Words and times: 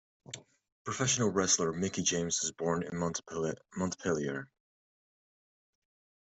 Professional 0.83 1.29
wrestler 1.29 1.71
Mickie 1.73 2.01
James 2.01 2.39
was 2.41 2.51
born 2.51 2.81
in 2.81 2.97
Montpeiler. 2.97 4.47